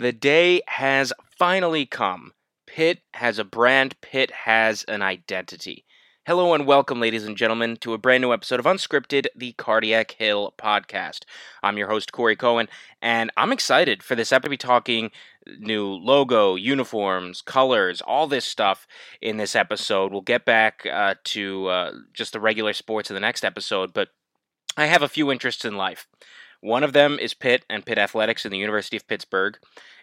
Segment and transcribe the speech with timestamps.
[0.00, 2.32] The day has finally come.
[2.66, 5.84] Pitt has a brand, Pitt has an identity.
[6.26, 10.12] Hello and welcome, ladies and gentlemen, to a brand new episode of Unscripted, the Cardiac
[10.12, 11.24] Hill podcast.
[11.62, 12.68] I'm your host, Corey Cohen,
[13.02, 15.10] and I'm excited for this episode to be talking
[15.58, 18.86] new logo, uniforms, colors, all this stuff
[19.20, 20.12] in this episode.
[20.12, 24.08] We'll get back uh, to uh, just the regular sports in the next episode, but
[24.78, 26.08] I have a few interests in life.
[26.60, 29.58] One of them is Pitt and Pitt Athletics in the University of Pittsburgh,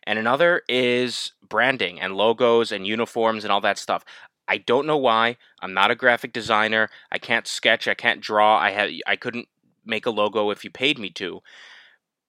[0.05, 4.03] and another is branding and logos and uniforms and all that stuff.
[4.47, 5.37] I don't know why.
[5.61, 6.89] I'm not a graphic designer.
[7.11, 7.87] I can't sketch.
[7.87, 8.57] I can't draw.
[8.57, 9.47] I had I couldn't
[9.85, 11.41] make a logo if you paid me to.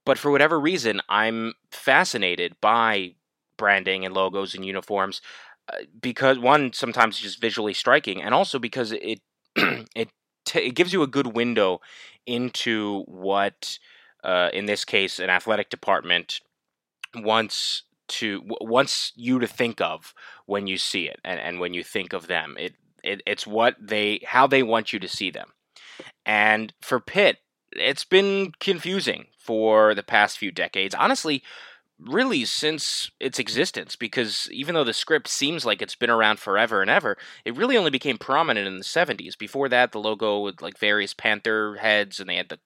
[0.04, 3.14] But for whatever reason, I'm fascinated by
[3.56, 5.20] branding and logos and uniforms
[5.72, 9.20] uh, because one sometimes just visually striking, and also because it
[9.56, 10.08] it
[10.44, 11.80] t- it gives you a good window
[12.26, 13.78] into what
[14.24, 16.40] uh, in this case, an athletic department
[17.14, 20.14] wants to wants you to think of
[20.46, 22.56] when you see it and, and when you think of them.
[22.58, 22.74] It,
[23.04, 25.52] it it's what they how they want you to see them.
[26.24, 27.38] And for Pitt,
[27.72, 30.94] it's been confusing for the past few decades.
[30.94, 31.42] Honestly,
[32.00, 36.80] really since its existence because even though the script seems like it's been around forever
[36.80, 40.62] and ever it really only became prominent in the 70s before that the logo with
[40.62, 42.58] like various panther heads and they had the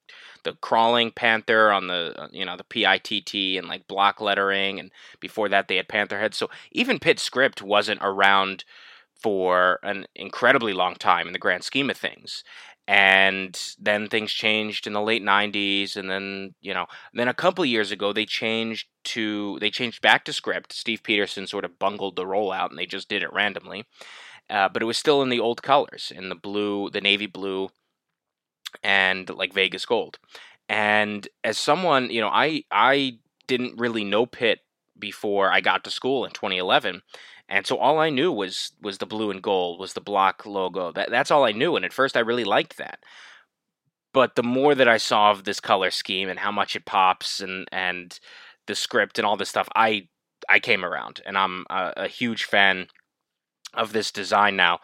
[0.44, 4.90] the crawling panther on the uh, you know the pitt and like block lettering and
[5.20, 6.36] before that they had panther heads.
[6.36, 8.64] So even pitt script wasn't around
[9.14, 12.42] for an incredibly long time in the grand scheme of things
[12.88, 17.64] and then things changed in the late 90s and then you know then a couple
[17.64, 20.72] years ago they changed to they changed back to script.
[20.72, 23.84] Steve Pederson sort of bungled the rollout and they just did it randomly
[24.50, 27.68] uh, but it was still in the old colors in the blue the navy blue
[28.82, 30.18] and like vegas gold.
[30.68, 34.60] And as someone you know i i didn't really know pitt
[34.98, 37.02] before i got to school in 2011
[37.48, 40.92] and so all I knew was was the blue and gold, was the block logo.
[40.92, 43.00] That that's all I knew, and at first I really liked that.
[44.12, 47.40] But the more that I saw of this color scheme and how much it pops
[47.40, 48.18] and and
[48.66, 50.08] the script and all this stuff, I
[50.48, 52.88] I came around, and I'm a, a huge fan
[53.74, 54.80] of this design now.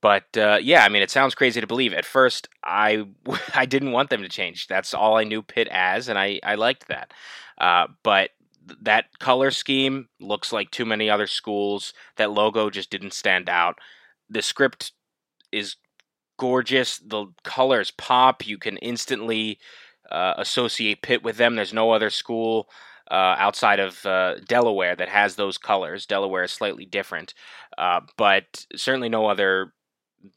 [0.00, 1.92] But uh, yeah, I mean, it sounds crazy to believe.
[1.92, 3.04] At first, I
[3.54, 4.66] I didn't want them to change.
[4.68, 7.12] That's all I knew Pitt as, and I I liked that.
[7.58, 8.30] Uh, but
[8.80, 11.92] that color scheme looks like too many other schools.
[12.16, 13.76] That logo just didn't stand out.
[14.28, 14.92] The script
[15.52, 15.76] is
[16.38, 16.98] gorgeous.
[16.98, 18.46] The colors pop.
[18.46, 19.58] You can instantly
[20.10, 21.56] uh, associate Pitt with them.
[21.56, 22.68] There's no other school
[23.10, 26.06] uh, outside of uh, Delaware that has those colors.
[26.06, 27.34] Delaware is slightly different,
[27.76, 29.72] uh, but certainly no other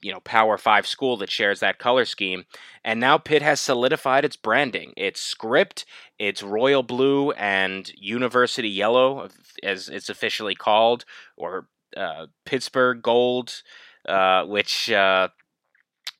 [0.01, 2.45] you know Power Five school that shares that color scheme.
[2.83, 4.93] And now Pitt has solidified its branding.
[4.97, 5.85] Its script,
[6.19, 9.29] it's royal blue and university yellow,
[9.63, 11.05] as it's officially called,
[11.37, 13.61] or uh, Pittsburgh gold,
[14.07, 15.29] uh, which uh,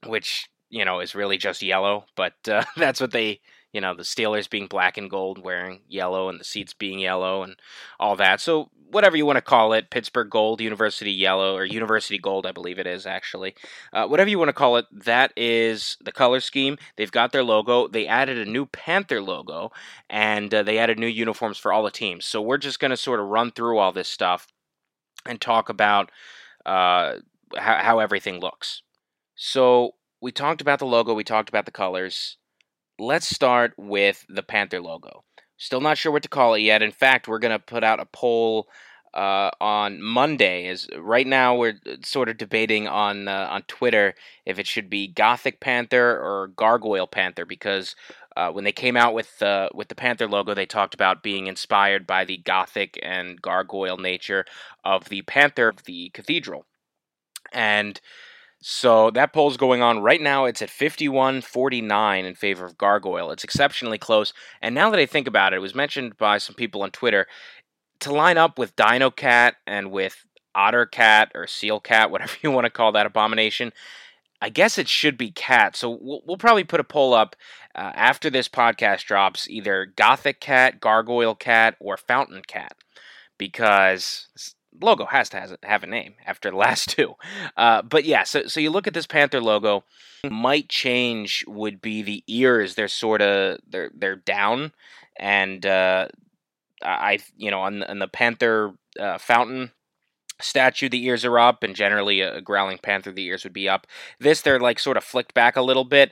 [0.06, 2.06] which you know is really just yellow.
[2.16, 3.40] But uh, that's what they
[3.74, 7.44] you know, the Steelers being black and gold, wearing yellow, and the seats being yellow,
[7.44, 7.56] and
[8.00, 8.42] all that.
[8.42, 12.52] So, whatever you want to call it, Pittsburgh Gold, University Yellow, or University Gold, I
[12.52, 13.56] believe it is actually.
[13.94, 16.78] Uh, whatever you want to call it, that is the color scheme.
[16.98, 17.88] They've got their logo.
[17.88, 19.72] They added a new Panther logo,
[20.10, 22.26] and uh, they added new uniforms for all the teams.
[22.26, 24.48] So, we're just going to sort of run through all this stuff
[25.26, 26.12] and talk about
[26.66, 27.16] uh,
[27.56, 28.82] how, how everything looks.
[29.36, 32.38] So, we talked about the logo, we talked about the colors
[33.02, 35.24] let's start with the Panther logo.
[35.58, 36.82] Still not sure what to call it yet.
[36.82, 38.68] In fact, we're going to put out a poll
[39.14, 40.68] uh, on Monday.
[40.68, 44.14] Is right now we're uh, sort of debating on uh, on Twitter
[44.46, 47.96] if it should be Gothic Panther or Gargoyle Panther because
[48.38, 51.48] uh, when they came out with the with the Panther logo, they talked about being
[51.48, 54.46] inspired by the Gothic and gargoyle nature
[54.86, 56.66] of the Panther of the cathedral,
[57.52, 58.00] and
[58.62, 60.46] so that poll's going on right now.
[60.46, 63.32] It's at 51 49 in favor of Gargoyle.
[63.32, 64.34] It's exceptionally close.
[64.62, 67.26] And now that I think about it, it was mentioned by some people on Twitter
[68.02, 72.52] to line up with Dino Cat and with Otter Cat or Seal Cat, whatever you
[72.52, 73.74] want to call that abomination.
[74.44, 75.76] I guess it should be Cat.
[75.76, 77.36] So we'll, we'll probably put a poll up
[77.74, 82.76] uh, after this podcast drops either Gothic Cat, Gargoyle Cat, or Fountain Cat
[83.40, 84.28] because
[84.80, 87.16] logo has to has, have a name after the last two.
[87.58, 89.84] Uh, but yeah, so so you look at this Panther logo,
[90.30, 92.76] might change would be the ears.
[92.76, 94.72] They're sort of they're they're down,
[95.18, 96.08] and uh,
[96.84, 99.72] I you know on on the Panther uh, fountain
[100.40, 103.86] statue the ears are up and generally a growling panther the ears would be up
[104.20, 106.12] this they're like sort of flicked back a little bit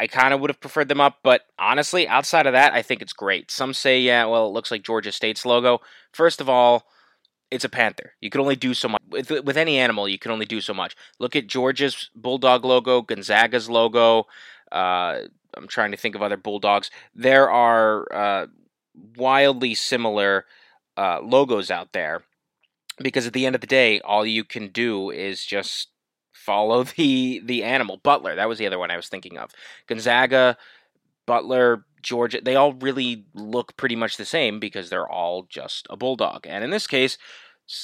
[0.00, 3.02] I kind of would have preferred them up, but honestly, outside of that, I think
[3.02, 3.50] it's great.
[3.50, 5.80] Some say, yeah, well, it looks like Georgia State's logo.
[6.12, 6.86] First of all,
[7.50, 8.12] it's a panther.
[8.20, 10.08] You can only do so much with with any animal.
[10.08, 10.96] You can only do so much.
[11.18, 14.26] Look at Georgia's bulldog logo, Gonzaga's logo.
[14.70, 15.20] Uh,
[15.54, 16.90] I'm trying to think of other bulldogs.
[17.14, 18.46] There are uh,
[19.16, 20.44] wildly similar
[20.96, 22.22] uh, logos out there
[22.98, 25.88] because at the end of the day, all you can do is just
[26.32, 27.98] follow the the animal.
[27.98, 29.50] Butler, that was the other one I was thinking of.
[29.86, 30.56] Gonzaga,
[31.26, 35.96] Butler, Georgia, they all really look pretty much the same because they're all just a
[35.96, 36.46] bulldog.
[36.46, 37.18] And in this case,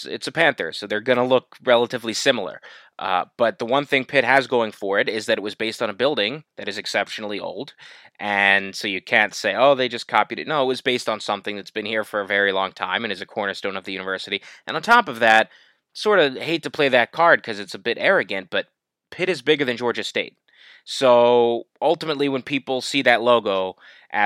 [0.07, 2.61] it's a panther, so they're going to look relatively similar.
[2.99, 5.83] Uh, but the one thing Pitt has going for it is that it was based
[5.83, 7.75] on a building that is exceptionally old.
[8.19, 10.47] And so you can't say, oh, they just copied it.
[10.47, 13.13] No, it was based on something that's been here for a very long time and
[13.13, 14.41] is a cornerstone of the university.
[14.67, 15.51] And on top of that,
[15.93, 18.67] sort of hate to play that card because it's a bit arrogant, but
[19.11, 20.37] Pitt is bigger than Georgia State.
[20.85, 23.77] So ultimately, when people see that logo,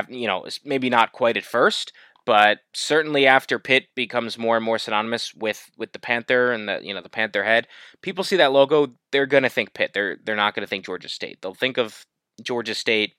[0.09, 1.93] you know, maybe not quite at first,
[2.27, 6.81] but certainly after Pitt becomes more and more synonymous with with the Panther and the
[6.83, 7.67] you know the Panther head,
[8.03, 9.93] people see that logo, they're gonna think Pitt.
[9.95, 11.41] They're they're not gonna think Georgia State.
[11.41, 12.07] They'll think of
[12.43, 13.15] Georgia State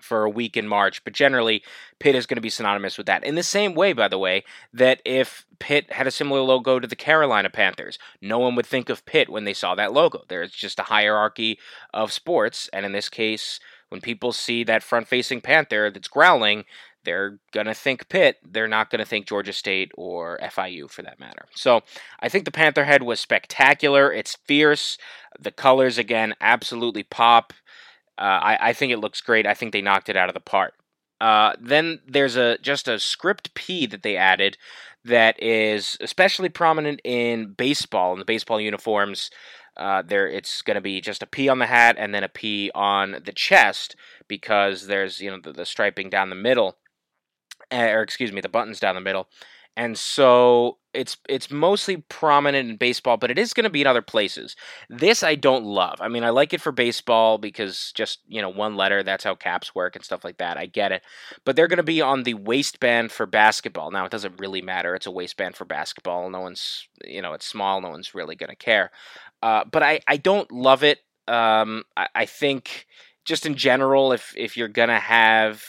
[0.00, 1.62] for a week in March, but generally
[1.98, 3.24] Pitt is going to be synonymous with that.
[3.24, 6.86] In the same way, by the way, that if Pitt had a similar logo to
[6.86, 10.22] the Carolina Panthers, no one would think of Pitt when they saw that logo.
[10.28, 11.58] There's just a hierarchy
[11.94, 16.64] of sports, and in this case, when people see that front-facing panther that's growling,
[17.04, 18.38] they're going to think Pitt.
[18.44, 21.46] They're not going to think Georgia State or FIU for that matter.
[21.54, 21.82] So
[22.20, 24.12] I think the Panther head was spectacular.
[24.12, 24.98] It's fierce.
[25.38, 27.52] The colors, again, absolutely pop.
[28.18, 29.46] Uh, I, I think it looks great.
[29.46, 30.74] I think they knocked it out of the park.
[31.20, 34.58] Uh, then there's a just a script P that they added
[35.04, 39.30] that is especially prominent in baseball in the baseball uniforms.
[39.76, 42.28] Uh, there, it's going to be just a P on the hat and then a
[42.28, 43.96] P on the chest
[44.28, 46.76] because there's you know the, the striping down the middle,
[47.70, 49.28] eh, or excuse me, the buttons down the middle,
[49.76, 53.86] and so it's it's mostly prominent in baseball, but it is going to be in
[53.86, 54.56] other places.
[54.88, 55.98] This I don't love.
[56.00, 59.02] I mean, I like it for baseball because just you know one letter.
[59.02, 60.56] That's how caps work and stuff like that.
[60.56, 61.02] I get it,
[61.44, 63.90] but they're going to be on the waistband for basketball.
[63.90, 64.94] Now it doesn't really matter.
[64.94, 66.30] It's a waistband for basketball.
[66.30, 67.80] No one's you know it's small.
[67.80, 68.90] No one's really going to care.
[69.42, 71.00] Uh, but I I don't love it.
[71.28, 72.86] Um, I, I think
[73.26, 75.62] just in general, if if you're gonna have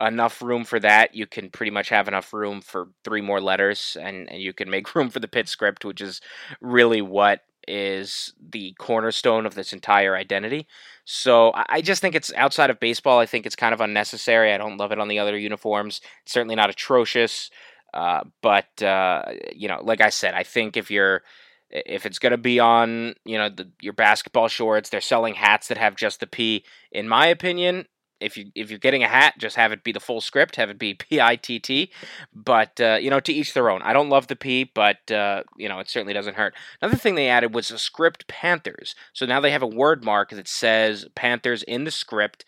[0.00, 1.14] enough room for that.
[1.14, 4.70] You can pretty much have enough room for three more letters, and, and you can
[4.70, 6.20] make room for the Pitt script, which is
[6.60, 10.66] really what is the cornerstone of this entire identity.
[11.04, 13.18] So I just think it's outside of baseball.
[13.18, 14.52] I think it's kind of unnecessary.
[14.52, 16.00] I don't love it on the other uniforms.
[16.22, 17.50] It's certainly not atrocious,
[17.94, 19.22] uh, but uh,
[19.54, 21.22] you know, like I said, I think if you're
[21.70, 25.68] if it's going to be on you know the, your basketball shorts they're selling hats
[25.68, 27.86] that have just the p in my opinion
[28.24, 30.70] if you if you're getting a hat, just have it be the full script, have
[30.70, 31.90] it be P I T T.
[32.34, 33.82] But uh, you know, to each their own.
[33.82, 36.54] I don't love the P, but uh, you know, it certainly doesn't hurt.
[36.80, 38.94] Another thing they added was the script Panthers.
[39.12, 42.44] So now they have a word mark that says Panthers in the script.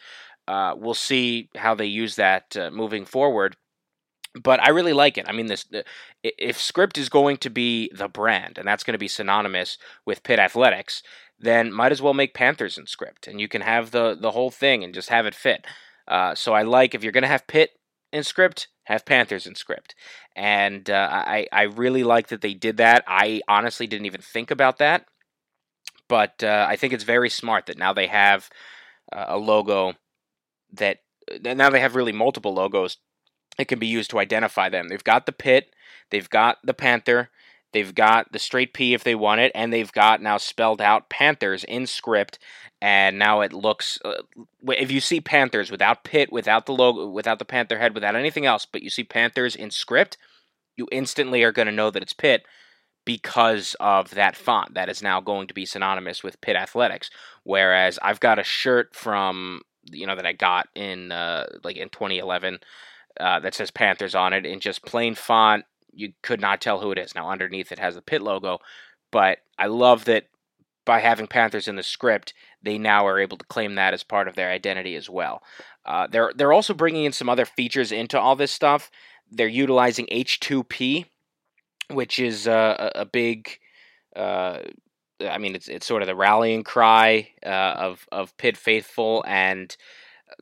[0.48, 3.56] Uh, we'll see how they use that uh, moving forward.
[4.42, 5.24] But I really like it.
[5.28, 5.66] I mean, this
[6.22, 10.22] if script is going to be the brand, and that's going to be synonymous with
[10.22, 11.02] Pitt Athletics,
[11.38, 14.50] then might as well make Panthers in script, and you can have the the whole
[14.50, 15.66] thing and just have it fit.
[16.08, 17.70] Uh, so I like if you're gonna have Pitt
[18.12, 19.94] in script, have Panthers in script,
[20.34, 23.04] and uh, I I really like that they did that.
[23.06, 25.06] I honestly didn't even think about that,
[26.08, 28.48] but uh, I think it's very smart that now they have
[29.12, 29.94] uh, a logo
[30.72, 30.98] that
[31.42, 32.98] now they have really multiple logos.
[33.58, 34.88] It can be used to identify them.
[34.88, 35.74] They've got the Pitt,
[36.10, 37.30] they've got the Panther,
[37.76, 41.10] They've got the straight P if they want it, and they've got now spelled out
[41.10, 42.38] Panthers in script.
[42.80, 43.98] And now it looks.
[44.02, 44.22] Uh,
[44.68, 48.46] if you see Panthers without Pitt, without the logo, without the Panther head, without anything
[48.46, 50.16] else, but you see Panthers in script,
[50.74, 52.46] you instantly are going to know that it's Pitt
[53.04, 57.10] because of that font that is now going to be synonymous with Pitt Athletics.
[57.44, 61.90] Whereas I've got a shirt from you know that I got in uh, like in
[61.90, 62.58] 2011
[63.20, 66.92] uh, that says Panthers on it in just plain font you could not tell who
[66.92, 67.14] it is.
[67.14, 68.58] Now underneath it has the Pitt logo,
[69.10, 70.26] but I love that
[70.84, 74.28] by having Panthers in the script, they now are able to claim that as part
[74.28, 75.42] of their identity as well.
[75.84, 78.90] Uh, they're they're also bringing in some other features into all this stuff.
[79.30, 81.06] They're utilizing H2P,
[81.90, 83.58] which is uh, a, a big.
[84.14, 84.60] Uh,
[85.20, 89.76] I mean, it's it's sort of the rallying cry uh, of of Pitt faithful, and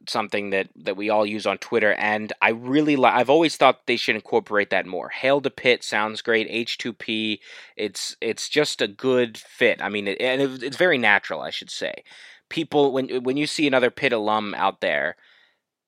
[0.09, 3.15] something that that we all use on Twitter, and I really like.
[3.15, 5.09] I've always thought they should incorporate that more.
[5.11, 6.49] Hail to Pitt sounds great.
[6.51, 7.41] H2P,
[7.77, 9.83] it's it's just a good fit.
[9.83, 12.05] I mean, it, and it, it's very natural, I should say.
[12.51, 15.17] people when when you see another Pitt alum out there,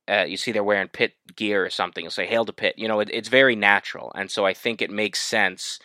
[0.09, 2.89] uh, you see they're wearing Pitt gear or something, you'll say "Hail to Pitt." You
[2.89, 5.79] know, it, it's very natural, and so I think it makes sense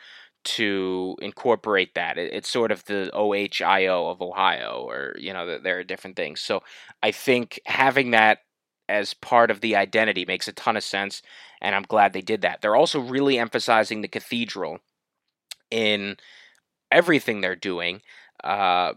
[0.44, 2.18] to incorporate that.
[2.18, 6.42] It, it's sort of the OHIO of Ohio, or you know, there are different things.
[6.42, 6.64] So
[7.02, 8.40] I think having that
[8.90, 11.22] as part of the identity makes a ton of sense,
[11.62, 12.62] and I'm glad they did that.
[12.62, 14.80] They're also really emphasizing the cathedral
[15.70, 16.18] in
[16.92, 18.02] everything they're doing.
[18.44, 18.94] Uh,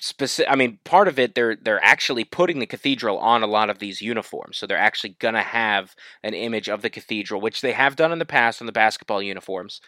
[0.00, 3.70] specific I mean part of it they're they're actually putting the cathedral on a lot
[3.70, 4.58] of these uniforms.
[4.58, 8.12] So they're actually going to have an image of the cathedral which they have done
[8.12, 9.80] in the past on the basketball uniforms.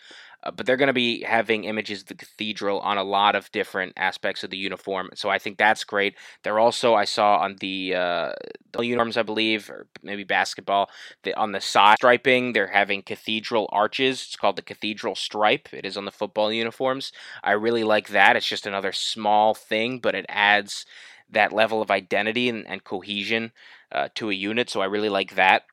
[0.42, 3.50] Uh, but they're going to be having images of the cathedral on a lot of
[3.50, 5.10] different aspects of the uniform.
[5.14, 6.14] So I think that's great.
[6.44, 8.32] They're also I saw on the uh,
[8.72, 10.90] the uniforms, I believe, or maybe basketball,
[11.24, 14.22] the, on the side striping, they're having cathedral arches.
[14.22, 15.68] It's called the cathedral stripe.
[15.72, 17.12] It is on the football uniforms.
[17.42, 18.36] I really like that.
[18.36, 20.86] It's just another small thing, but it adds
[21.30, 23.52] that level of identity and, and cohesion
[23.92, 24.70] uh, to a unit.
[24.70, 25.64] So I really like that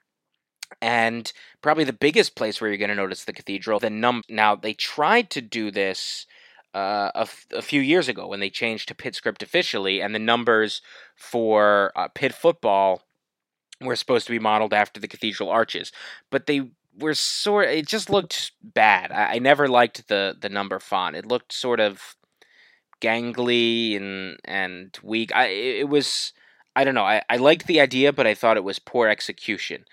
[0.81, 1.31] and
[1.61, 4.73] probably the biggest place where you're going to notice the cathedral the num now they
[4.73, 6.25] tried to do this
[6.73, 10.13] uh, a, f- a few years ago when they changed to Pitt script officially and
[10.13, 10.81] the numbers
[11.15, 13.03] for uh, Pitt football
[13.79, 15.91] were supposed to be modeled after the cathedral arches
[16.29, 19.11] but they were sort it just looked bad.
[19.11, 21.15] I, I never liked the the number font.
[21.15, 22.15] It looked sort of
[23.01, 25.33] gangly and and weak.
[25.35, 26.33] I it was
[26.75, 27.05] I don't know.
[27.05, 29.85] I, I liked the idea but I thought it was poor execution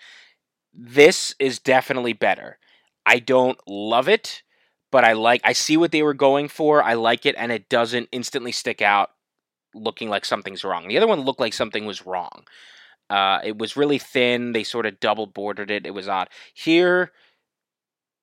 [0.72, 2.58] this is definitely better.
[3.04, 4.42] I don't love it,
[4.90, 6.82] but I like I see what they were going for.
[6.82, 9.10] I like it and it doesn't instantly stick out
[9.74, 10.88] looking like something's wrong.
[10.88, 12.44] The other one looked like something was wrong.
[13.10, 14.52] Uh, it was really thin.
[14.52, 15.86] They sort of double bordered it.
[15.86, 16.28] It was odd.
[16.54, 17.12] Here,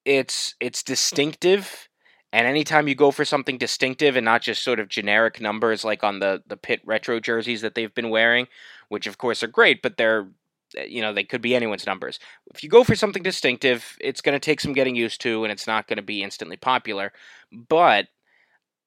[0.06, 1.90] it's it's distinctive,
[2.34, 6.04] and anytime you go for something distinctive and not just sort of generic numbers like
[6.04, 8.48] on the the Pitt retro jerseys that they've been wearing,
[8.88, 10.30] which of course are great, but they're
[10.78, 12.20] Eh, you know, they could be anyone's numbers.
[12.54, 15.52] If you go for something distinctive, it's going to take some getting used to and
[15.52, 17.12] it's not going to be instantly popular.
[17.52, 18.08] But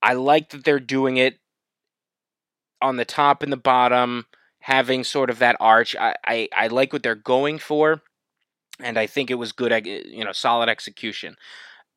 [0.02, 1.38] I like that they're doing it
[2.80, 4.26] on the top and the bottom,
[4.60, 5.94] having sort of that arch.
[5.96, 8.02] I, I, I like what they're going for,
[8.80, 11.36] and I think it was good, eh, you know, solid execution.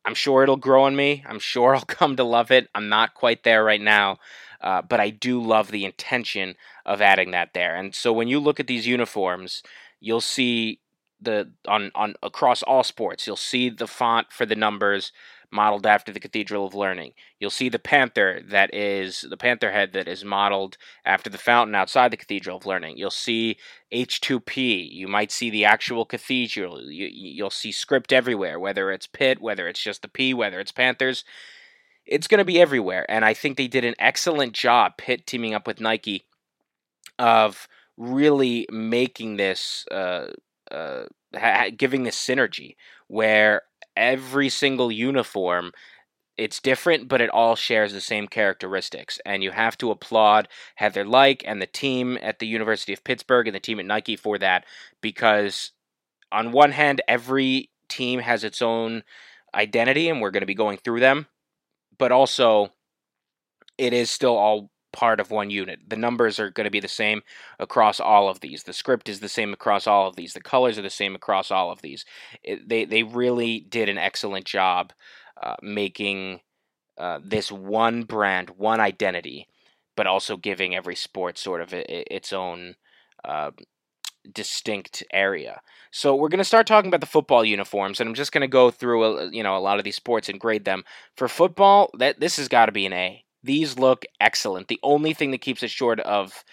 [0.06, 1.24] I'm sure it'll grow on me.
[1.28, 2.70] I'm sure I'll come to love it.
[2.76, 4.18] I'm not quite there right now,
[4.62, 7.76] uh, but I do love the intention of adding that there.
[7.76, 9.64] And so when you look at these uniforms,
[10.00, 10.80] you'll see
[11.22, 15.12] the on on across all sports, you'll see the font for the numbers
[15.52, 17.14] modeled after the Cathedral of Learning.
[17.40, 21.76] You'll see the panther that is the panther head that is modeled after the fountain
[21.76, 22.98] outside the Cathedral of Learning.
[22.98, 23.58] You'll see
[23.94, 24.92] H2P.
[24.92, 26.82] You might see the actual cathedral.
[26.92, 30.72] You, you'll see script everywhere, whether it's Pitt, whether it's just the P, whether it's
[30.72, 31.24] Panthers
[32.06, 33.06] it's going to be everywhere.
[33.10, 36.26] And I think they did an excellent job, Pitt teaming up with Nike,
[37.18, 40.28] of really making this, uh,
[40.72, 42.76] uh, ha- giving this synergy
[43.08, 43.64] where
[43.96, 45.72] every single uniform
[46.38, 49.22] it's different, but it all shares the same characteristics.
[49.26, 53.48] And you have to applaud Heather Lyke and the team at the University of Pittsburgh
[53.48, 54.66] and the team at Nike for that
[55.00, 55.72] because,
[56.34, 59.04] on one hand, every team has its own
[59.54, 61.28] identity, and we're going to be going through them
[61.98, 62.70] but also
[63.78, 65.80] it is still all part of one unit.
[65.88, 67.22] The numbers are going to be the same
[67.60, 68.64] across all of these.
[68.64, 70.34] The script is the same across all of these.
[70.34, 72.06] The colors are the same across all of these.
[72.44, 74.94] It, they they really did an excellent job
[75.42, 76.40] uh, making
[76.98, 79.48] uh, this one brand, one identity,
[79.98, 82.76] but also giving every sport sort of a, its own
[83.26, 83.52] uh,
[84.34, 85.62] distinct area.
[85.92, 88.48] So we're going to start talking about the football uniforms, and I'm just going to
[88.48, 90.84] go through a, you know a lot of these sports and grade them.
[91.16, 93.24] For football, that this has got to be an A.
[93.44, 94.68] These look excellent.
[94.68, 96.44] The only thing that keeps it short of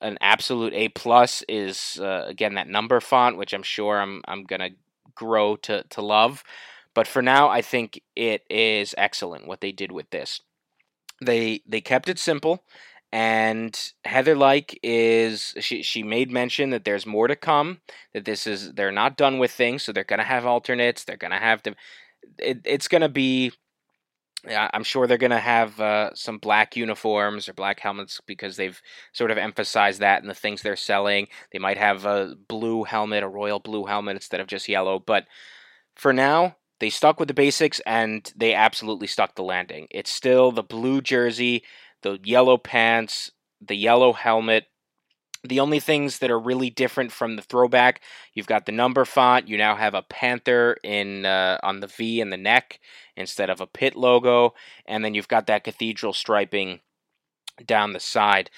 [0.00, 4.44] an absolute A plus is uh, again that number font, which I'm sure I'm I'm
[4.44, 4.70] going to
[5.14, 6.44] grow to to love.
[6.94, 10.40] But for now, I think it is excellent what they did with this.
[11.22, 12.64] They they kept it simple
[13.12, 17.80] and Heather Lyke is she she made mention that there's more to come.
[18.12, 21.04] That this is they're not done with things, so they're gonna have alternates.
[21.04, 21.74] They're gonna have to.
[22.38, 23.52] It, it's gonna be.
[24.48, 28.80] I'm sure they're gonna have uh, some black uniforms or black helmets because they've
[29.12, 31.28] sort of emphasized that in the things they're selling.
[31.52, 34.98] They might have a blue helmet, a royal blue helmet instead of just yellow.
[34.98, 35.26] But
[35.96, 39.86] for now, they stuck with the basics and they absolutely stuck the landing.
[39.90, 41.62] It's still the blue jersey
[42.02, 44.66] the yellow pants, the yellow helmet.
[45.44, 48.00] The only things that are really different from the throwback,
[48.34, 49.46] you've got the number font.
[49.46, 52.80] You now have a panther in uh, on the V in the neck
[53.16, 54.54] instead of a Pitt logo,
[54.86, 56.80] and then you've got that cathedral striping
[57.64, 58.50] down the side.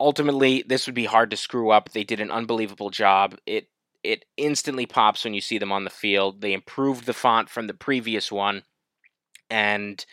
[0.00, 1.90] ultimately, this would be hard to screw up.
[1.90, 3.36] They did an unbelievable job.
[3.46, 3.68] It
[4.04, 6.40] it instantly pops when you see them on the field.
[6.40, 8.62] They improved the font from the previous one,
[9.50, 10.04] and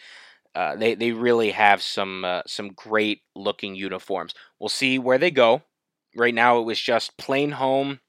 [0.56, 4.34] uh, they they really have some uh, some great looking uniforms.
[4.60, 5.64] We'll see where they go.
[6.16, 8.00] Right now, it was just plain home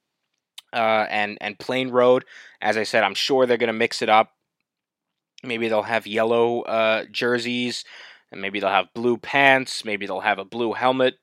[0.73, 2.25] uh, and and plain road.
[2.61, 4.31] As I said, I'm sure they're going to mix it up.
[5.43, 7.85] Maybe they'll have yellow uh, jerseys,
[8.31, 9.85] and maybe they'll have blue pants.
[9.85, 11.15] Maybe they'll have a blue helmet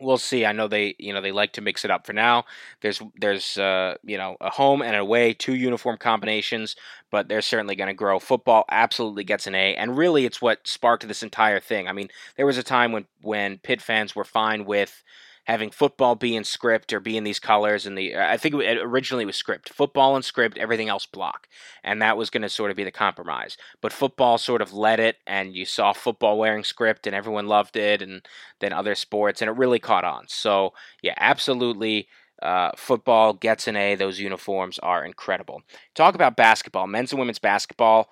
[0.00, 0.44] we'll see.
[0.44, 2.06] I know they, you know, they like to mix it up.
[2.06, 2.44] For now,
[2.80, 6.76] there's there's uh, you know a home and away, two uniform combinations,
[7.10, 8.18] but they're certainly going to grow.
[8.18, 11.88] Football absolutely gets an A, and really, it's what sparked this entire thing.
[11.88, 15.02] I mean, there was a time when when Pitt fans were fine with
[15.44, 18.78] having football be in script or be in these colors and the I think it
[18.80, 21.48] originally was script football and script everything else block
[21.82, 25.00] and that was going to sort of be the compromise but football sort of led
[25.00, 28.26] it and you saw football wearing script and everyone loved it and
[28.60, 30.72] then other sports and it really caught on so
[31.02, 32.08] yeah absolutely
[32.42, 33.94] uh, football gets an A.
[33.94, 35.62] Those uniforms are incredible.
[35.94, 38.10] Talk about basketball, men's and women's basketball.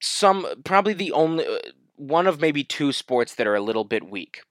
[0.00, 1.58] Some probably the only uh,
[1.96, 4.42] one of maybe two sports that are a little bit weak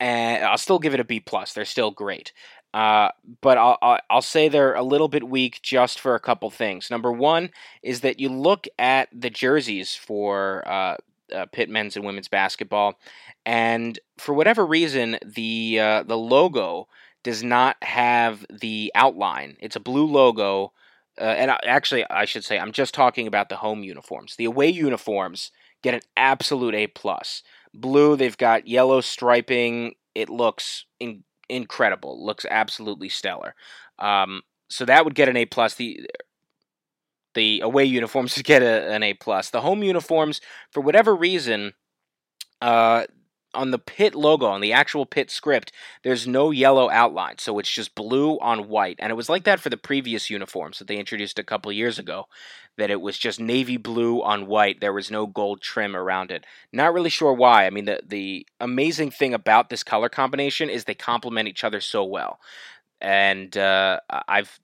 [0.00, 1.52] and I'll still give it a B plus.
[1.52, 2.32] They're still great.
[2.72, 6.88] Uh, but I'll, I'll, say they're a little bit weak just for a couple things.
[6.88, 7.50] Number one
[7.82, 10.96] is that you look at the jerseys for uh,
[11.34, 12.96] uh, Pitt men's and women's basketball,
[13.44, 16.86] and for whatever reason, the uh, the logo
[17.24, 19.56] does not have the outline.
[19.58, 20.72] It's a blue logo,
[21.20, 24.36] uh, and I, actually, I should say I'm just talking about the home uniforms.
[24.36, 25.50] The away uniforms
[25.82, 27.42] get an absolute A plus.
[27.74, 29.94] Blue, they've got yellow striping.
[30.14, 32.24] It looks in, incredible.
[32.24, 33.54] Looks absolutely stellar.
[33.98, 35.74] Um, so that would get an A plus.
[35.74, 36.06] The
[37.34, 39.50] the away uniforms would get a, an A plus.
[39.50, 40.40] The home uniforms,
[40.72, 41.72] for whatever reason,
[42.60, 43.04] uh,
[43.54, 47.38] on the Pitt logo on the actual Pitt script there's no yellow outline.
[47.38, 48.96] So it's just blue on white.
[48.98, 51.98] And it was like that for the previous uniforms that they introduced a couple years
[51.98, 52.26] ago
[52.78, 54.80] that it was just navy blue on white.
[54.80, 56.44] There was no gold trim around it.
[56.72, 57.66] Not really sure why.
[57.66, 61.80] I mean the the amazing thing about this color combination is they complement each other
[61.80, 62.40] so well.
[63.00, 64.60] And uh, i've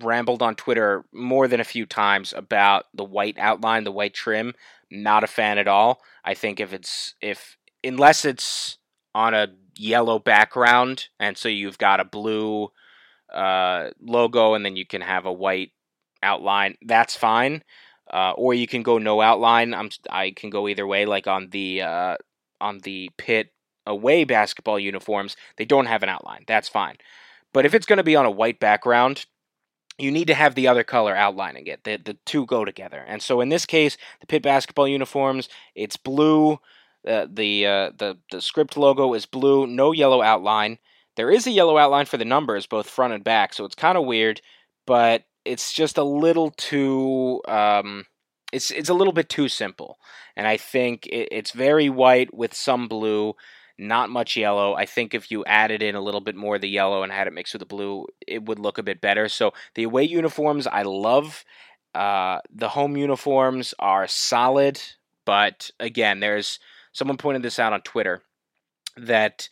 [0.00, 4.54] rambled on twitter more than a few times about the white outline the white trim.
[4.90, 6.00] Not a fan at all.
[6.24, 8.78] I think if it's if unless it's
[9.14, 12.68] on a yellow background, and so you've got a blue
[13.32, 15.72] uh, logo, and then you can have a white
[16.22, 16.76] outline.
[16.82, 17.62] That's fine.
[18.10, 19.74] Uh, or you can go no outline.
[19.74, 21.04] I'm I can go either way.
[21.04, 22.16] Like on the uh,
[22.60, 23.52] on the Pitt
[23.86, 26.44] away basketball uniforms, they don't have an outline.
[26.46, 26.96] That's fine.
[27.52, 29.26] But if it's going to be on a white background,
[29.98, 31.84] you need to have the other color outlining it.
[31.84, 33.04] The the two go together.
[33.06, 36.60] And so in this case, the Pitt basketball uniforms, it's blue
[37.08, 40.78] uh, the uh, the the script logo is blue, no yellow outline.
[41.16, 43.98] There is a yellow outline for the numbers, both front and back, so it's kind
[43.98, 44.40] of weird,
[44.86, 47.40] but it's just a little too.
[47.48, 48.06] Um,
[48.52, 49.98] it's it's a little bit too simple,
[50.36, 53.34] and I think it, it's very white with some blue,
[53.78, 54.74] not much yellow.
[54.74, 57.26] I think if you added in a little bit more of the yellow and had
[57.26, 59.28] it mixed with the blue, it would look a bit better.
[59.28, 61.44] So the away uniforms I love.
[61.94, 64.80] Uh, the home uniforms are solid,
[65.24, 66.60] but again, there's
[66.92, 68.22] someone pointed this out on Twitter
[68.96, 69.48] that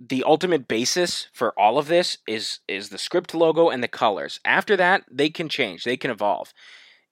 [0.00, 4.40] the ultimate basis for all of this is is the script logo and the colors.
[4.44, 6.52] After that, they can change, they can evolve.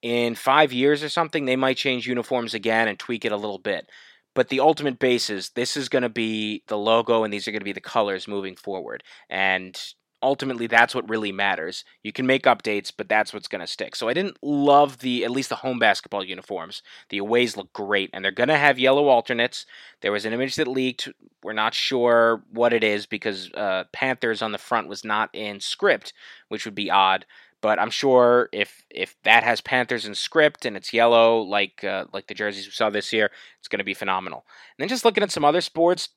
[0.03, 3.59] In 5 years or something, they might change uniforms again and tweak it a little
[3.59, 3.89] bit.
[4.35, 7.61] But the ultimate basis, this is going to be the logo and these are going
[7.61, 9.03] to be the colors moving forward.
[9.29, 9.79] And
[10.23, 11.85] ultimately that's what really matters.
[12.03, 13.97] You can make updates, but that's what's going to stick.
[13.97, 16.83] So I didn't love the at least the home basketball uniforms.
[17.09, 19.67] The aways look great, and they're going to have yellow alternates.
[20.01, 21.09] There was an image that leaked.
[21.43, 25.61] We're not sure what it is because uh, Panthers on the front was not in
[25.61, 26.13] script,
[26.49, 27.25] which would be odd.
[27.63, 32.07] But I'm sure if if that has Panthers in script and it's yellow like uh,
[32.13, 34.47] like the jerseys we saw this year, it's going to be phenomenal.
[34.79, 36.09] And then just looking at some other sports,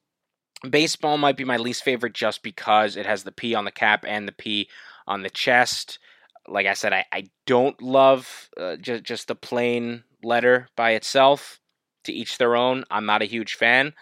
[0.69, 4.05] Baseball might be my least favorite just because it has the P on the cap
[4.07, 4.69] and the P
[5.07, 5.99] on the chest.
[6.47, 11.59] Like I said, I, I don't love uh, just, just the plain letter by itself.
[12.05, 12.83] To each their own.
[12.91, 13.93] I'm not a huge fan.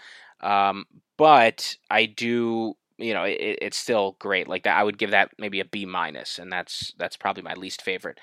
[0.41, 0.85] Um,
[1.17, 4.47] but I do, you know, it, it's still great.
[4.47, 7.53] Like that, I would give that maybe a B minus, and that's that's probably my
[7.53, 8.19] least favorite.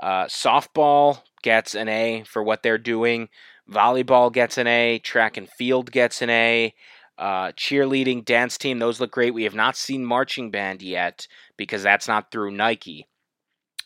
[0.00, 3.28] Uh, softball gets an A for what they're doing.
[3.68, 5.00] Volleyball gets an A.
[5.00, 6.72] Track and field gets an A.
[7.18, 9.32] Uh, cheerleading, dance team, those look great.
[9.32, 11.26] We have not seen marching band yet
[11.56, 13.06] because that's not through Nike.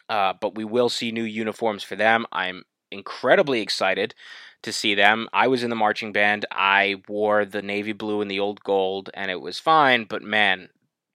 [0.08, 2.26] Uh, but we will see new uniforms for them.
[2.32, 4.14] I'm incredibly excited
[4.62, 5.28] to see them.
[5.32, 6.44] I was in the marching band.
[6.50, 10.04] I wore the navy blue and the old gold, and it was fine.
[10.04, 10.68] But man,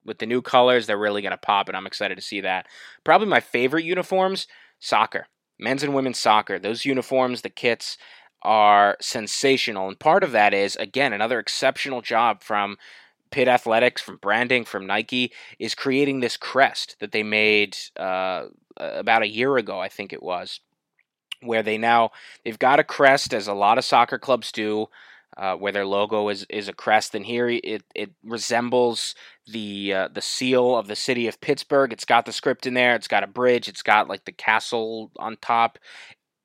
[0.04, 2.66] with the new colors, they're really going to pop, and I'm excited to see that.
[3.04, 4.46] Probably my favorite uniforms
[4.78, 5.26] soccer,
[5.58, 6.58] men's and women's soccer.
[6.58, 7.98] Those uniforms, the kits
[8.46, 9.88] are sensational.
[9.88, 12.76] And part of that is, again, another exceptional job from
[13.32, 19.22] Pitt Athletics, from branding, from Nike, is creating this crest that they made uh, about
[19.22, 20.60] a year ago, I think it was,
[21.42, 22.12] where they now
[22.44, 24.86] they've got a crest as a lot of soccer clubs do.
[25.36, 29.14] Uh, where their logo is, is a crest, and here it, it resembles
[29.46, 31.92] the uh, the seal of the city of Pittsburgh.
[31.92, 32.94] It's got the script in there.
[32.94, 33.68] It's got a bridge.
[33.68, 35.78] It's got like the castle on top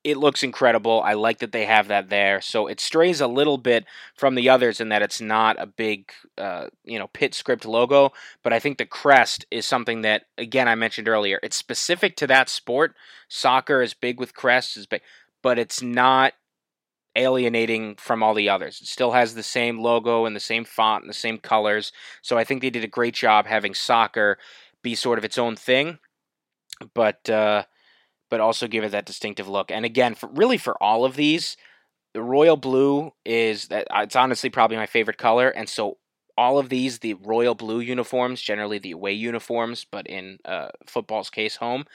[0.04, 1.02] it looks incredible.
[1.04, 2.42] I like that they have that there.
[2.42, 3.86] So it strays a little bit
[4.16, 8.12] from the others in that it's not a big, uh, you know, Pitt script logo.
[8.44, 11.40] But I think the crest is something that, again, I mentioned earlier.
[11.44, 12.96] It's specific to that sport.
[13.30, 15.02] Soccer is big with crests, is big,
[15.44, 16.34] but it's not
[17.16, 18.80] alienating from all the others.
[18.82, 21.92] It still has the same logo and the same font and the same colors.
[22.22, 24.38] So I think they did a great job having soccer
[24.82, 26.00] be sort of its own thing.
[26.96, 27.66] But uh,
[28.32, 29.70] but also give it that distinctive look.
[29.70, 31.58] And again, for, really for all of these,
[32.14, 35.98] the royal blue is that uh, it's honestly probably my favorite color, and so
[36.38, 41.30] all of these, the royal blue uniforms, generally the away uniforms, but in uh, football's
[41.30, 41.86] case, home.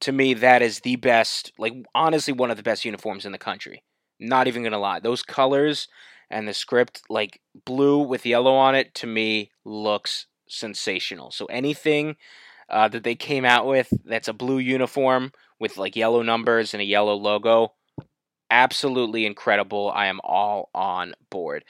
[0.00, 3.38] To me, that is the best, like honestly, one of the best uniforms in the
[3.38, 3.82] country.
[4.18, 5.88] Not even gonna lie, those colors
[6.30, 11.30] and the script, like blue with yellow on it, to me looks sensational.
[11.30, 12.16] So anything
[12.68, 16.80] uh, that they came out with that's a blue uniform with like yellow numbers and
[16.80, 17.72] a yellow logo.
[18.50, 19.90] Absolutely incredible.
[19.94, 21.64] I am all on board.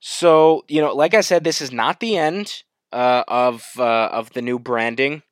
[0.00, 4.32] So, you know, like I said, this is not the end uh, of uh, of
[4.32, 5.22] the new branding.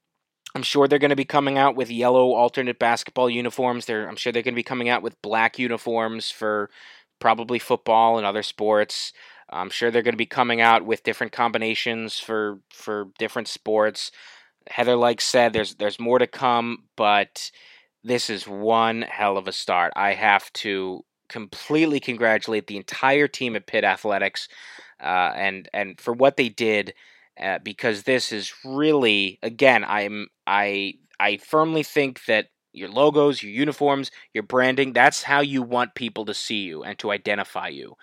[0.55, 3.85] I'm sure they're going to be coming out with yellow alternate basketball uniforms.
[3.85, 6.71] They're, I'm sure they're going to be coming out with black uniforms for
[7.21, 9.12] probably football and other sports.
[9.51, 14.11] I'm sure they're going to be coming out with different combinations for for different sports.
[14.68, 17.50] Heather Lyke said there's there's more to come, but
[18.04, 19.92] this is one hell of a start.
[19.96, 24.48] I have to completely congratulate the entire team at Pitt Athletics,
[25.02, 26.94] uh, and and for what they did,
[27.40, 33.52] uh, because this is really again I'm I I firmly think that your logos, your
[33.52, 37.94] uniforms, your branding, that's how you want people to see you and to identify you.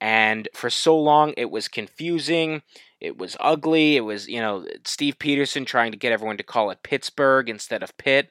[0.00, 2.62] And for so long, it was confusing.
[3.00, 3.96] It was ugly.
[3.96, 7.82] It was, you know, Steve Pederson trying to get everyone to call it Pittsburgh instead
[7.82, 8.30] of Pitt.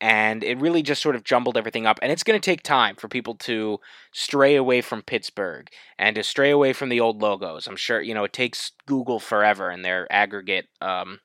[0.00, 1.98] And it really just sort of jumbled everything up.
[2.02, 3.78] And it's going to take time for people to
[4.12, 7.66] stray away from Pittsburgh and to stray away from the old logos.
[7.66, 11.20] I'm sure, you know, it takes Google forever and their aggregate um,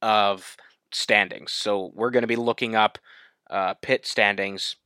[0.00, 0.56] of
[0.92, 1.52] standings.
[1.52, 2.98] So we're going to be looking up
[3.50, 4.76] uh, Pitt standings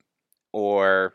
[0.53, 1.15] or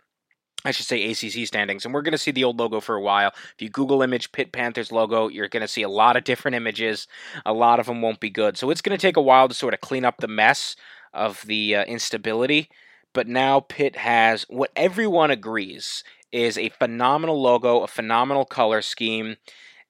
[0.65, 3.01] I should say ACC standings, and we're going to see the old logo for a
[3.01, 3.31] while.
[3.53, 6.55] If you Google image Pitt Panthers logo, you're going to see a lot of different
[6.55, 7.07] images.
[7.45, 8.57] A lot of them won't be good.
[8.57, 10.75] So it's going to take a while to sort of clean up the mess
[11.13, 12.69] of the uh, instability.
[13.13, 19.37] But now Pitt has what everyone agrees is a phenomenal logo, a phenomenal color scheme,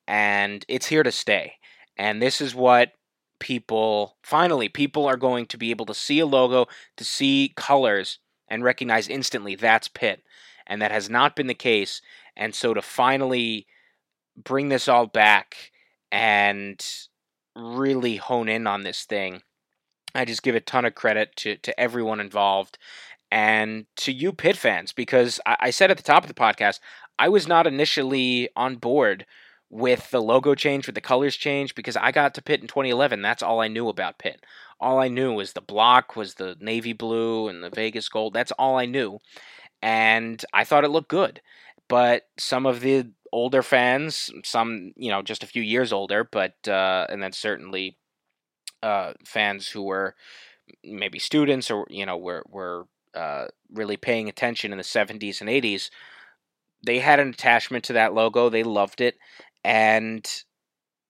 [0.07, 1.55] and it's here to stay.
[1.97, 2.93] And this is what
[3.39, 8.19] people finally people are going to be able to see a logo, to see colors
[8.47, 10.23] and recognize instantly that's Pitt
[10.69, 12.01] and that has not been the case.
[12.37, 13.67] And so to finally
[14.41, 15.71] bring this all back
[16.11, 16.81] and
[17.55, 19.41] really hone in on this thing,
[20.15, 22.77] I just give a ton of credit to, to everyone involved
[23.31, 26.79] and to you Pitt fans because I, I said at the top of the podcast,
[27.17, 29.25] I was not initially on board
[29.69, 33.21] with the logo change, with the colors change, because I got to Pitt in 2011.
[33.21, 34.43] That's all I knew about Pitt.
[34.79, 38.33] All I knew was the block was the navy blue and the Vegas gold.
[38.33, 39.19] That's all I knew
[39.81, 41.41] and I thought it looked good.
[41.87, 46.55] But some of the older fans, some you know just a few years older, but
[46.67, 47.97] uh, and then certainly
[48.83, 50.15] uh, fans who were
[50.83, 55.49] maybe students or you know were were uh, really paying attention in the 70s and
[55.49, 55.89] 80s,
[56.85, 58.49] they had an attachment to that logo.
[58.49, 59.17] They loved it,
[59.63, 60.27] and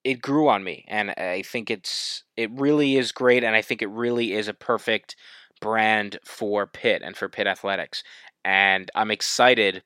[0.04, 0.86] it grew on me.
[0.88, 4.54] And I think it's it really is great, and I think it really is a
[4.54, 5.16] perfect
[5.62, 8.04] brand for Pitt and for Pitt Athletics
[8.44, 9.84] and I'm excited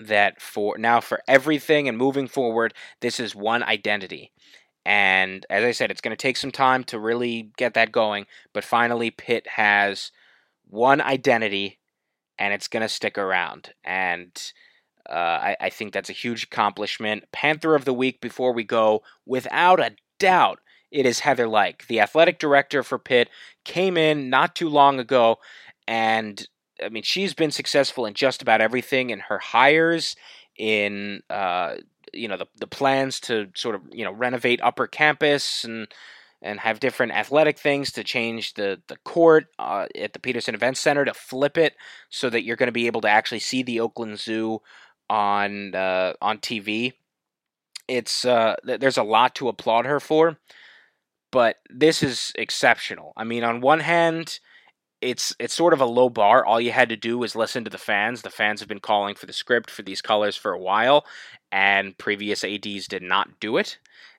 [0.00, 4.32] that for now for everything and moving forward this is one identity.
[4.86, 8.26] And as i said it's going to take some time to really get that going
[8.54, 10.10] but finally pitt has
[10.66, 11.78] one identity
[12.38, 13.74] and it's going to stick around.
[13.84, 14.30] And
[15.08, 17.24] uh, I, I think that's a huge accomplishment.
[17.32, 22.00] Panther of the week before we go without a doubt it is heather lyke the
[22.00, 23.28] athletic director for pitt
[23.64, 25.38] came in not too long ago
[25.88, 26.48] and
[26.82, 30.16] I mean, she's been successful in just about everything in her hires,
[30.56, 31.76] in uh,
[32.12, 35.88] you know the the plans to sort of you know renovate Upper Campus and
[36.42, 40.76] and have different athletic things to change the the court uh, at the Petersen Event
[40.76, 41.74] Center to flip it
[42.08, 44.60] so that you're going to be able to actually see the Oakland Zoo
[45.08, 46.94] on uh, on TV.
[47.88, 50.38] It's uh, there's a lot to applaud her for,
[51.32, 53.12] but this is exceptional.
[53.16, 54.38] I mean, on one hand,
[55.00, 56.44] it's it's sort of a low bar.
[56.44, 58.22] All you had to do was listen to the fans.
[58.22, 61.06] The fans have been calling for the script for these colors for a while,
[61.50, 63.78] and previous ads did not do it.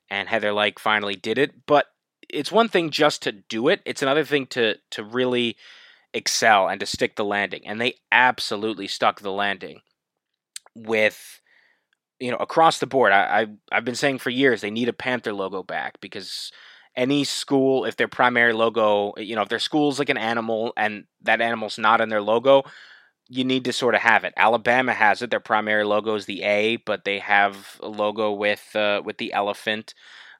[0.10, 1.66] And Heather Lyke finally did it.
[1.66, 1.88] But
[2.30, 3.82] it's one thing just to do it.
[3.86, 5.58] It's another thing to to really
[6.14, 7.62] excel and to stick the landing.
[7.66, 9.82] And they absolutely stuck the landing
[10.76, 11.42] with
[12.20, 13.12] you know across the board.
[13.12, 16.52] I, I I've been saying for years they need a Panther logo back because
[16.96, 21.06] any school if their primary logo you know if their school's like an animal and
[21.22, 22.64] that animal's not in their logo
[23.30, 24.34] you need to sort of have it.
[24.36, 28.76] Alabama has it their primary logo is the a but they have a logo with
[28.76, 29.94] uh, with the elephant.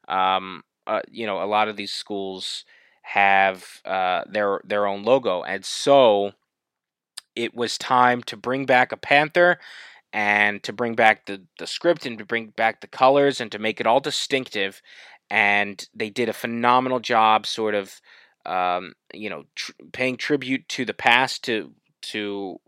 [0.08, 2.64] Um, uh, you know a lot of these schools
[3.02, 5.42] have uh, their their own logo.
[5.42, 6.32] And so
[7.34, 9.58] it was time to bring back a panther
[10.12, 13.58] and to bring back the, the script and to bring back the colors and to
[13.58, 14.82] make it all distinctive
[15.32, 18.02] and they did a phenomenal job, sort of,
[18.44, 22.60] um, you know, tr- paying tribute to the past, to to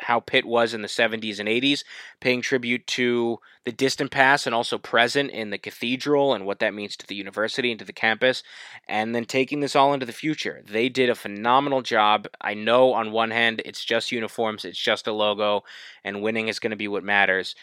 [0.00, 1.84] how Pitt was in the 70s and 80s,
[2.20, 6.74] paying tribute to the distant past and also present in the cathedral and what that
[6.74, 8.42] means to the university and to the campus,
[8.88, 10.62] and then taking this all into the future.
[10.68, 12.26] They did a phenomenal job.
[12.42, 15.62] I know on one hand it's just uniforms, it's just a logo,
[16.04, 17.54] and winning is going to be what matters.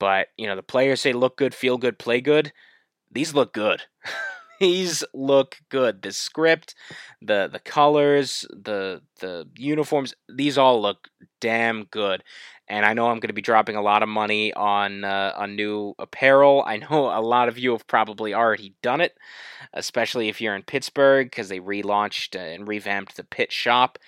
[0.00, 2.52] But, you know, the players say look good, feel good, play good
[3.12, 3.82] these look good.
[4.60, 6.02] these look good.
[6.02, 6.74] The script,
[7.20, 11.08] the the colors, the the uniforms, these all look
[11.40, 12.22] damn good.
[12.68, 15.56] And I know I'm going to be dropping a lot of money on uh, on
[15.56, 16.62] new apparel.
[16.66, 19.14] I know a lot of you have probably already done it,
[19.74, 23.98] especially if you're in Pittsburgh because they relaunched and revamped the Pitt shop.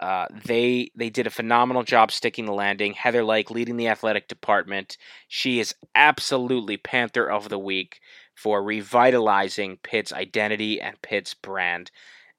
[0.00, 2.92] Uh, they they did a phenomenal job sticking the landing.
[2.92, 4.98] Heather Lyke leading the athletic department.
[5.28, 8.00] She is absolutely Panther of the week
[8.34, 11.90] for revitalizing Pitt's identity and Pitt's brand.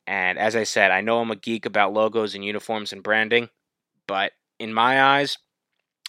[0.06, 3.50] And as I said, I know I'm a geek about logos and uniforms and branding,
[4.08, 5.38] but in my eyes,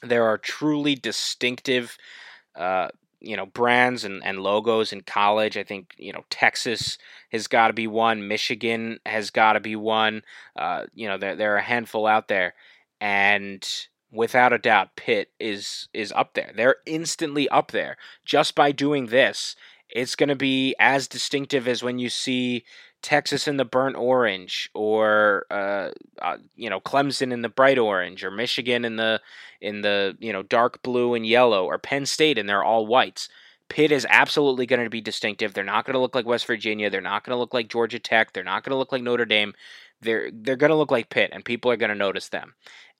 [0.02, 1.96] there are truly distinctive,
[2.56, 2.88] uh,
[3.20, 5.56] you know, brands and, and logos in college.
[5.56, 6.98] I think, you know, Texas
[7.30, 10.22] has got to be one, Michigan has got to be one.
[10.56, 12.54] Uh, you know, there, there are a handful out there.
[13.00, 13.66] And
[14.10, 16.52] without a doubt, Pitt is is up there.
[16.54, 19.56] They're instantly up there just by doing this
[19.94, 22.64] it's going to be as distinctive as when you see
[23.00, 28.24] Texas in the burnt orange, or uh, uh, you know Clemson in the bright orange,
[28.24, 29.20] or Michigan in the
[29.60, 33.28] in the you know dark blue and yellow, or Penn State and they're all whites.
[33.68, 35.54] Pitt is absolutely going to be distinctive.
[35.54, 36.90] They're not going to look like West Virginia.
[36.90, 38.32] They're not going to look like Georgia Tech.
[38.32, 39.54] They're not going to look like Notre Dame.
[40.00, 42.54] They're they're going to look like Pitt, and people are going to notice them.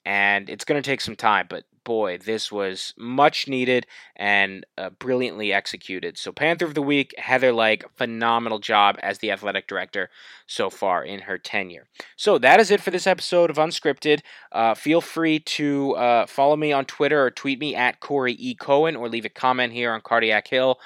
[0.05, 3.87] And it's going to take some time, but boy, this was much needed
[4.17, 6.19] and uh, brilliantly executed.
[6.19, 10.11] So, Panther of the Week, Heather Lyke, phenomenal job as the athletic director
[10.47, 11.87] so far in her tenure.
[12.17, 14.21] So, that is it for this episode of Unscripted.
[14.51, 18.55] Uh, feel free to uh, follow me on Twitter or tweet me at Corey E.
[18.55, 20.79] Cohen or leave a comment here on Cardiac Hill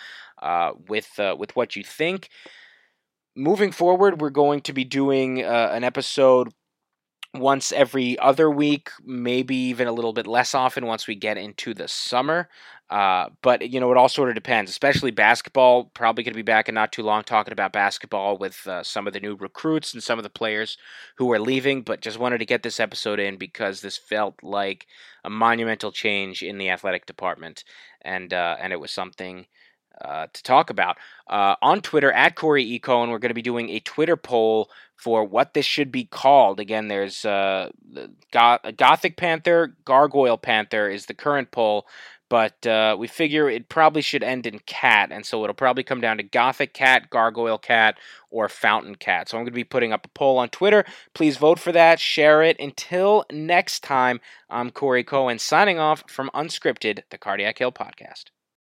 [0.42, 2.28] uh, with, uh, with what you think.
[3.34, 6.52] Moving forward, we're going to be doing uh, an episode
[7.34, 11.74] once every other week, maybe even a little bit less often once we get into
[11.74, 12.48] the summer.
[12.90, 14.70] Uh, but you know, it all sort of depends.
[14.70, 18.66] Especially basketball, probably going to be back in not too long talking about basketball with
[18.66, 20.78] uh, some of the new recruits and some of the players
[21.16, 21.82] who are leaving.
[21.82, 24.86] But just wanted to get this episode in because this felt like
[25.22, 27.62] a monumental change in the athletic department,
[28.00, 29.44] and uh, and it was something
[30.02, 30.96] uh, to talk about.
[31.28, 32.80] Uh, on Twitter, at Corey E.
[32.86, 36.60] We're going to be doing a Twitter poll for what this should be called.
[36.60, 37.70] Again, there's uh,
[38.32, 41.86] Goth- Gothic Panther, Gargoyle Panther is the current poll,
[42.28, 46.00] but uh, we figure it probably should end in cat, and so it'll probably come
[46.00, 47.96] down to Gothic Cat, Gargoyle Cat,
[48.30, 49.28] or Fountain Cat.
[49.28, 50.84] So I'm going to be putting up a poll on Twitter.
[51.14, 52.58] Please vote for that, share it.
[52.60, 58.24] Until next time, I'm Corey Cohen signing off from Unscripted, the Cardiac Hill Podcast.